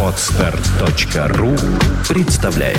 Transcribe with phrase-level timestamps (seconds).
[0.00, 1.56] Отстар.ру
[2.08, 2.78] представляет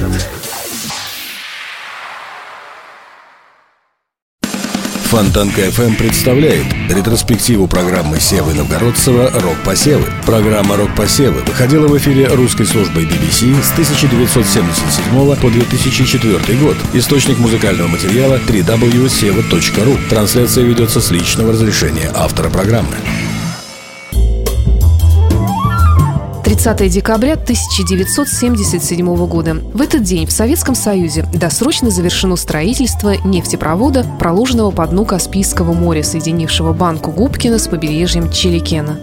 [5.04, 10.05] Фонтанка FM представляет ретроспективу программы Севы Новгородцева «Рок-посевы».
[10.26, 16.77] Программа «Рок-посевы» выходила в эфире русской службой BBC с 1977 по 2004 год.
[16.93, 20.09] Источник музыкального материала www.seva.ru.
[20.09, 22.95] Трансляция ведется с личного разрешения автора программы.
[26.55, 29.55] 30 декабря 1977 года.
[29.73, 36.02] В этот день в Советском Союзе досрочно завершено строительство нефтепровода, проложенного по дну Каспийского моря,
[36.02, 38.98] соединившего банку Губкина с побережьем Челикена.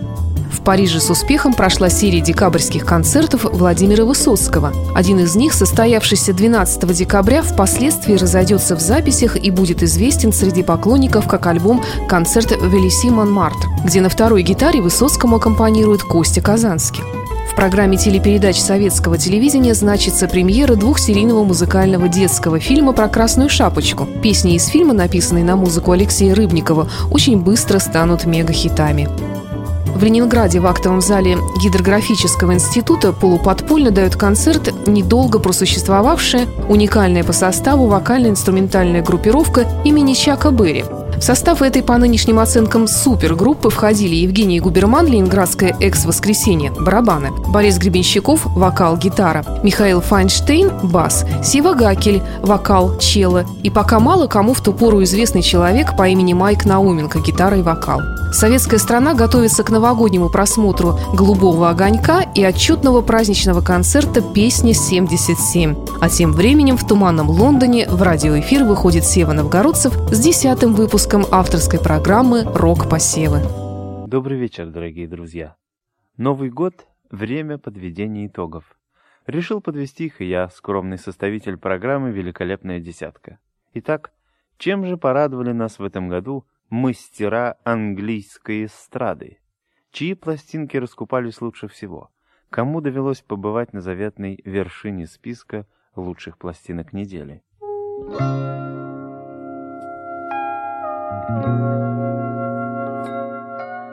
[0.51, 4.73] В Париже с успехом прошла серия декабрьских концертов Владимира Высоцкого.
[4.95, 11.29] Один из них, состоявшийся 12 декабря, впоследствии разойдется в записях и будет известен среди поклонников
[11.29, 17.03] как альбом «Концерт Велиси Монмартр», где на второй гитаре Высоцкому аккомпанирует Костя Казанский.
[17.53, 24.09] В программе телепередач советского телевидения значится премьера двухсерийного музыкального детского фильма про Красную Шапочку.
[24.23, 29.07] Песни из фильма, написанные на музыку Алексея Рыбникова, очень быстро станут мегахитами.
[29.95, 37.87] В Ленинграде в актовом зале Гидрографического института полуподпольно дают концерт недолго просуществовавшая, уникальная по составу
[37.87, 40.87] вокально-инструментальная группировка имени Чака Берри.
[41.17, 48.45] В состав этой по нынешним оценкам супергруппы входили Евгений Губерман, Ленинградское экс-воскресенье, барабаны, Борис Гребенщиков,
[48.47, 54.73] вокал, гитара, Михаил Файнштейн, бас, Сива Гакель, вокал, чело и пока мало кому в ту
[54.73, 58.01] пору известный человек по имени Майк Науменко, гитара и вокал.
[58.33, 65.99] Советская страна готовится к новогоднему просмотру «Голубого огонька» и отчетного праздничного концерта «Песня 77».
[66.01, 71.25] А тем временем в туманном Лондоне в радиоэфир выходит Сева Новгородцев с десятым выпуском выпуском
[71.37, 73.41] авторской программы «Рок-посевы».
[74.07, 75.57] Добрый вечер, дорогие друзья.
[76.17, 78.79] Новый год– время подведения итогов.
[79.27, 83.41] Решил подвести их и я, скромный составитель программы «Великолепная десятка».
[83.75, 84.13] Итак,
[84.59, 89.39] чем же порадовали нас в этом году мастера английской эстрады?
[89.91, 92.11] Чьи пластинки раскупались лучше всего?
[92.49, 97.43] Кому довелось побывать на заветной вершине списка лучших пластинок недели?
[98.05, 98.82] Thank you.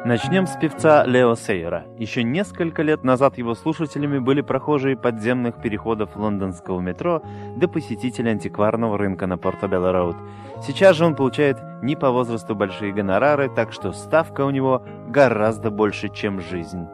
[0.05, 1.85] Начнем с певца Лео Сейера.
[1.97, 7.21] Еще несколько лет назад его слушателями были прохожие подземных переходов лондонского метро
[7.57, 10.15] до посетители антикварного рынка на Портобелло Роуд.
[10.65, 15.69] Сейчас же он получает не по возрасту большие гонорары, так что ставка у него гораздо
[15.69, 16.87] больше, чем жизнь.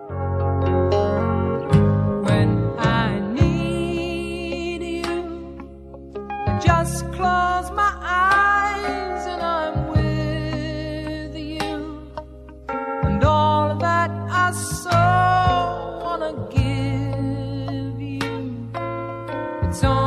[19.76, 20.05] song.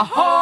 [0.00, 0.39] A Ahoy!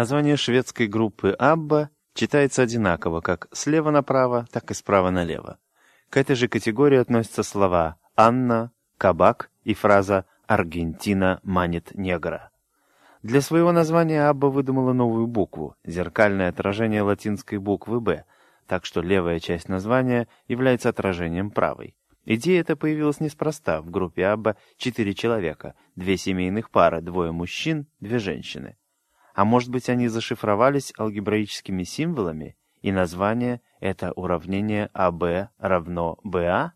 [0.00, 5.58] Название шведской группы «Абба» читается одинаково как слева направо, так и справа налево.
[6.08, 12.50] К этой же категории относятся слова «Анна», «Кабак» и фраза «Аргентина манит негра».
[13.22, 18.24] Для своего названия Абба выдумала новую букву, зеркальное отражение латинской буквы «Б»,
[18.66, 21.94] так что левая часть названия является отражением правой.
[22.24, 23.82] Идея эта появилась неспроста.
[23.82, 28.78] В группе Абба четыре человека, две семейных пары, двое мужчин, две женщины.
[29.34, 36.72] А может быть, они зашифровались алгебраическими символами, и название— это уравнение АБ равно БА?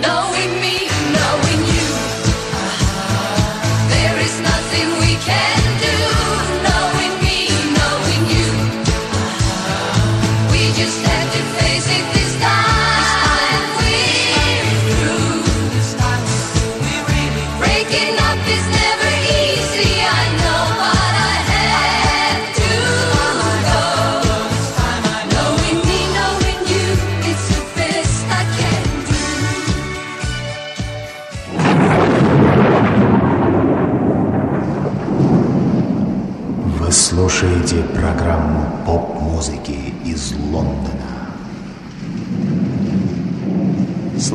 [0.00, 0.57] No, we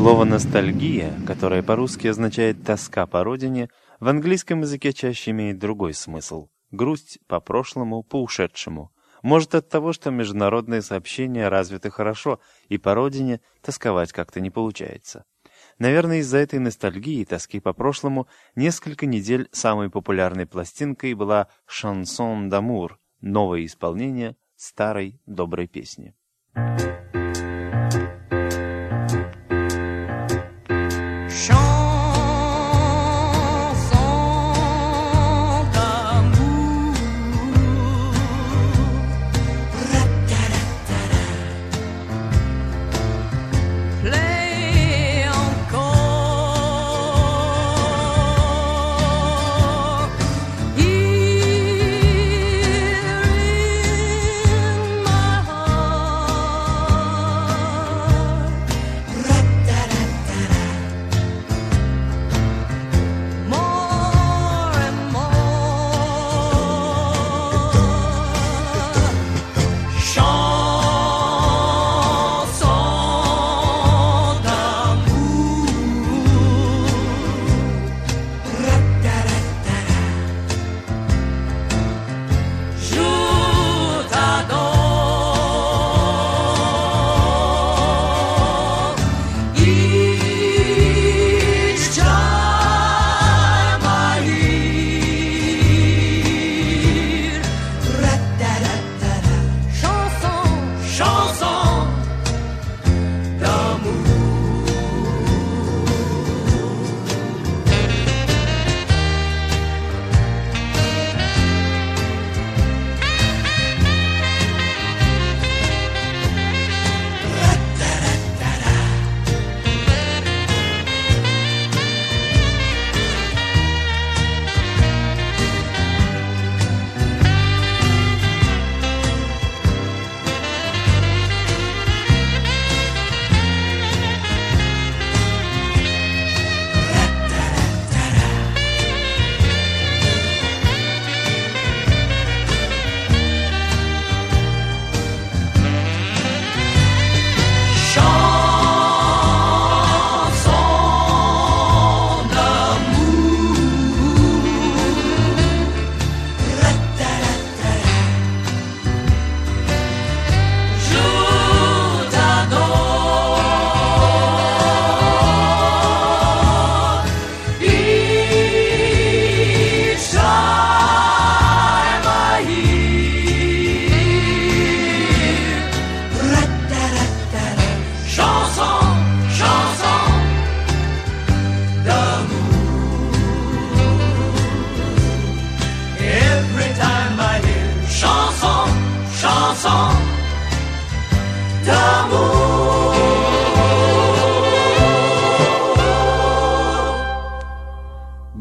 [0.04, 3.70] Слово «ностальгия», которое по-русски означает «тоска по родине»,
[4.02, 8.92] в английском языке чаще имеет другой смысл– грусть по прошлому, по ушедшему.
[9.22, 15.24] Может от того, что международные сообщения развиты хорошо, и по родине тосковать как-то не получается.
[15.80, 22.50] Наверное, из-за этой ностальгии и тоски по прошлому несколько недель самой популярной пластинкой была «Шансон
[22.52, 26.14] d'Amour»— новое исполнение старой доброй песни.
[26.58, 27.23] Chanson d'amour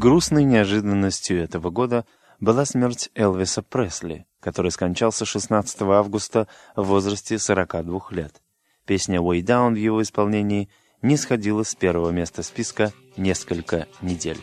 [0.03, 2.05] Грустной неожиданностью этого года
[2.41, 8.43] была смерть Элвиса Пресли, который скончался 16 августа в возрасте 42 лет.
[8.85, 10.69] Песня «Way Down» в его исполнении
[11.03, 14.41] не сходила с первого места списка несколько недель.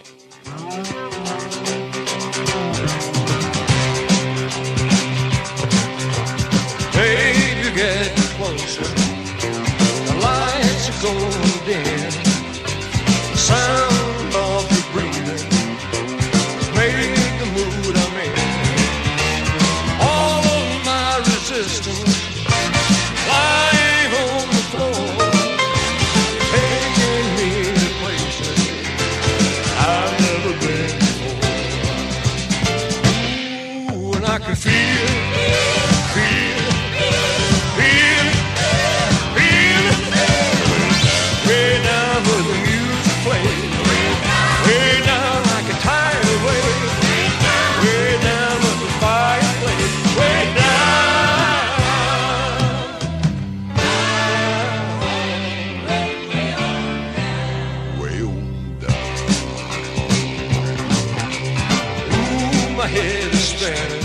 [62.79, 63.98] My head is spinning.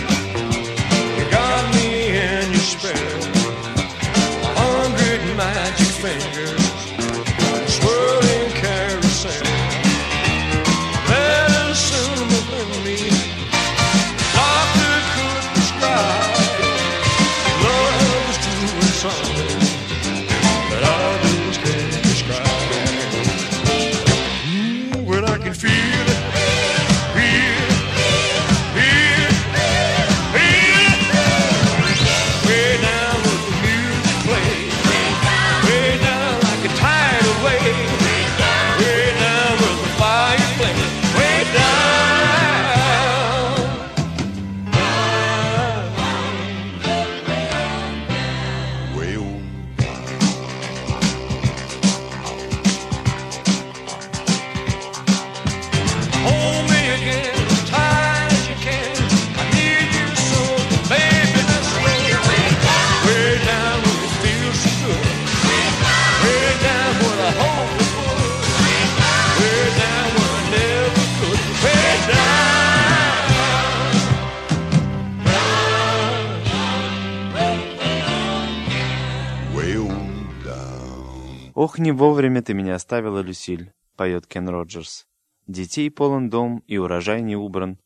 [81.85, 85.07] Не вовремя ты меня оставила, Люсиль»,— поет Кен Роджерс.
[85.47, 87.79] «Детей полон дом, и урожай не убран.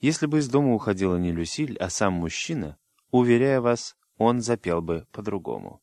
[0.00, 2.76] Если бы из дома уходила не Люсиль, а сам мужчина,
[3.12, 5.80] уверяю вас, он запел бы по-другому».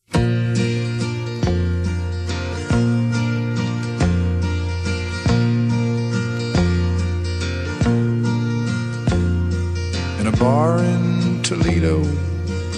[10.38, 12.00] bar in Toledo,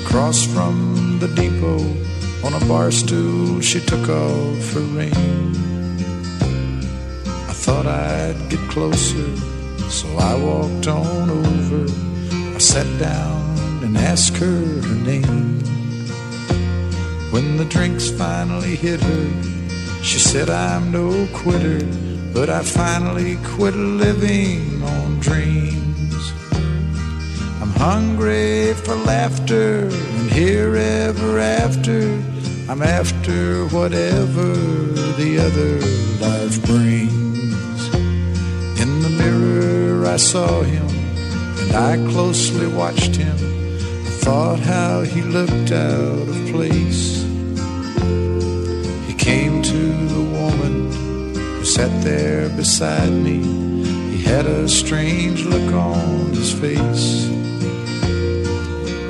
[0.03, 2.10] across from the depot.
[2.43, 5.13] On a bar stool, she took off her ring.
[7.49, 9.37] I thought I'd get closer,
[9.91, 11.85] so I walked on over.
[12.55, 15.61] I sat down and asked her her name.
[17.31, 19.31] When the drinks finally hit her,
[20.03, 21.85] she said, I'm no quitter,
[22.33, 26.33] but I finally quit living on dreams.
[27.61, 32.30] I'm hungry for laughter and here ever after.
[32.71, 34.55] I'm after whatever
[35.19, 35.81] the other
[36.25, 37.89] life brings.
[38.81, 43.37] In the mirror, I saw him and I closely watched him.
[44.07, 47.25] I thought how he looked out of place.
[49.09, 49.83] He came to
[50.15, 50.93] the woman
[51.35, 53.43] who sat there beside me.
[54.15, 57.27] He had a strange look on his face.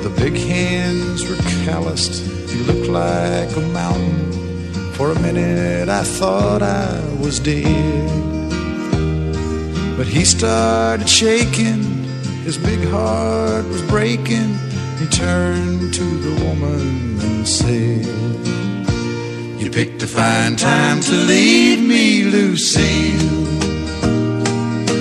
[0.01, 2.30] The big hands were calloused.
[2.51, 4.31] He looked like a mountain.
[4.93, 8.09] For a minute, I thought I was dead.
[9.97, 11.83] But he started shaking.
[12.43, 14.57] His big heart was breaking.
[14.99, 18.05] He turned to the woman and said,
[19.61, 23.45] You picked a fine time to leave me, Lucille.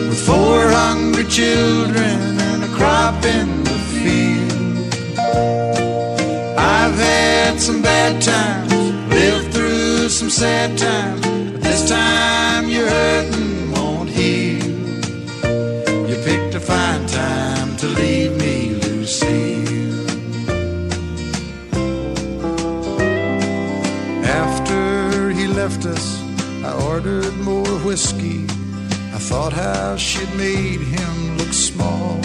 [0.09, 3.70] With four hungry children and a crop in
[7.01, 8.73] had some bad times,
[9.09, 11.21] lived through some sad times,
[11.53, 14.65] but this time you're hurting won't heal.
[16.09, 20.09] You picked a fine time to leave me, Lucille.
[24.25, 26.07] After he left us,
[26.65, 28.45] I ordered more whiskey.
[29.17, 32.21] I thought how she'd made him look small.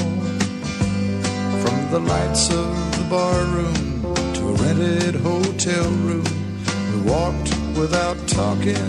[1.64, 3.85] From the lights of the barroom
[4.62, 6.26] rented hotel room,
[6.92, 8.88] we walked without talking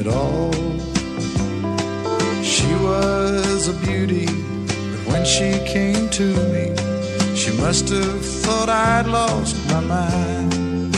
[0.00, 0.52] at all.
[2.42, 6.74] She was a beauty, but when she came to me,
[7.34, 10.96] she must have thought I'd lost my mind.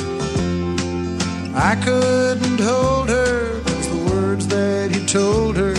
[1.54, 5.74] I couldn't hold her, cause the words that he told her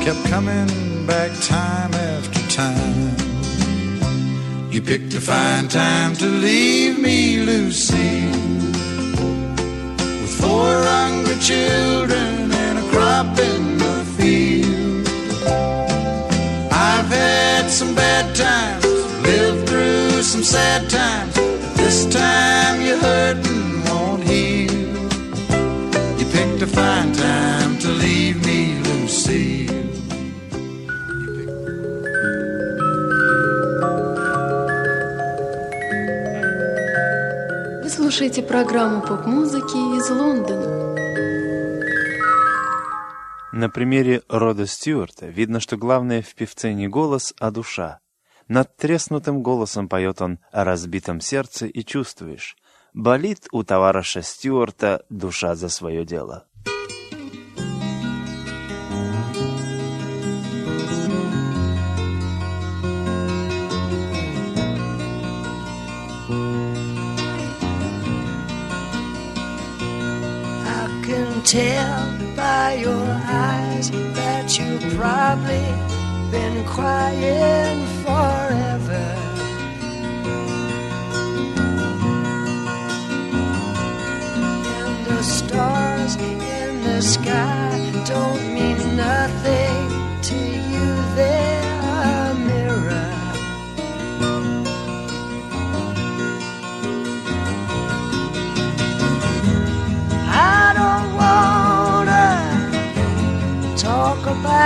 [0.00, 2.87] kept coming back time after time.
[4.78, 8.30] You picked a fine time to leave me, Lucy,
[10.20, 15.08] with four hungry children and a crop in the field.
[16.70, 18.84] I've had some bad times,
[19.24, 21.07] lived through some sad times,
[38.28, 40.94] слушаете программу поп-музыки из Лондона.
[43.52, 48.00] На примере Рода Стюарта видно, что главное в певце не голос, а душа.
[48.46, 52.56] Над треснутым голосом поет он о разбитом сердце и чувствуешь.
[52.92, 56.47] Болит у товарища Стюарта душа за свое дело.
[71.48, 75.64] Tell by your eyes that you've probably
[76.30, 79.08] been crying forever.
[84.76, 90.57] And the stars in the sky don't mean nothing to you,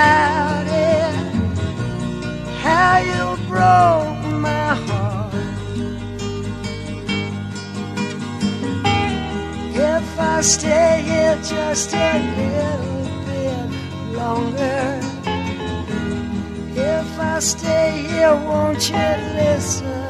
[0.02, 1.14] about it.
[2.64, 5.34] How you broke my heart.
[9.94, 13.68] If I stay here just a little bit
[14.18, 15.00] longer,
[16.74, 19.10] if I stay here, won't you
[19.40, 20.01] listen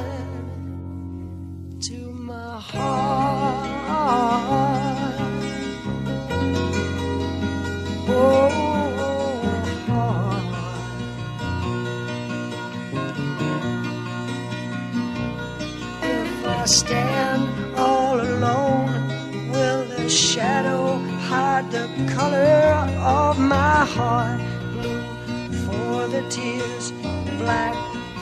[27.42, 27.74] black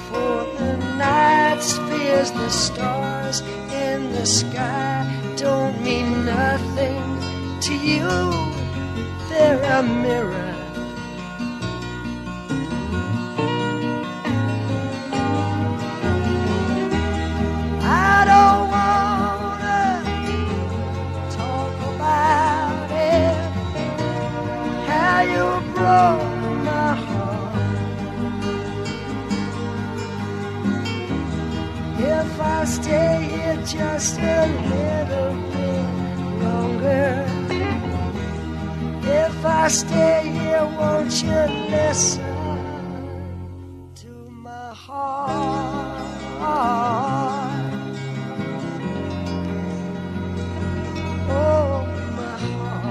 [0.09, 2.31] for the night's fears.
[2.33, 3.41] The stars
[3.87, 5.05] in the sky
[5.37, 7.03] don't mean nothing
[7.67, 8.09] to you.
[9.29, 10.60] They're a mirror.
[33.67, 35.87] Just a little bit
[36.43, 37.27] longer.
[39.03, 42.23] If I stay here, won't you listen
[43.97, 45.31] to my heart?
[51.29, 51.85] Oh,
[52.17, 52.91] my heart.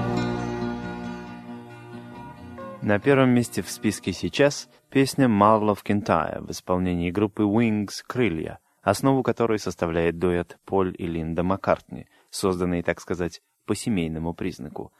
[2.82, 8.58] На первом месте в списке сейчас песня «Marvel of Kintyre» в исполнении группы Wings «Крылья»,
[8.82, 14.92] основу которой составляет дуэт Поль и Линда Маккартни, созданный, так сказать, по семейному признаку.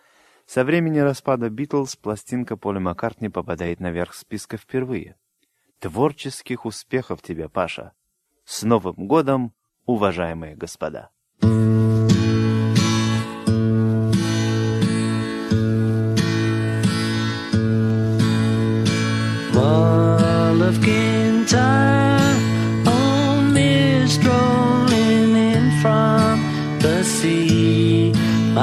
[0.47, 5.17] Со времени распада Битлз пластинка Поля Маккартни попадает наверх списка впервые.
[5.79, 7.93] Творческих успехов тебе, Паша!
[8.45, 9.55] С Новым годом,
[9.87, 11.11] уважаемые господа!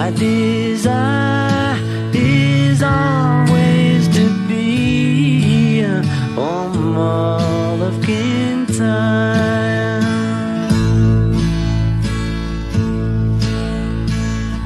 [0.08, 1.78] My desire
[2.14, 8.80] is always to be on Wall of Kintyre.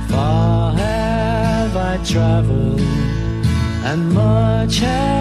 [0.09, 2.79] Far have I traveled,
[3.83, 5.20] and much have